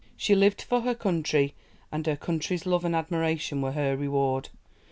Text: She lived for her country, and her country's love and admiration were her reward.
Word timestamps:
She 0.17 0.33
lived 0.33 0.63
for 0.63 0.81
her 0.81 0.95
country, 0.95 1.53
and 1.91 2.07
her 2.07 2.15
country's 2.15 2.65
love 2.65 2.83
and 2.85 2.95
admiration 2.95 3.61
were 3.61 3.73
her 3.73 3.95
reward. 3.95 4.49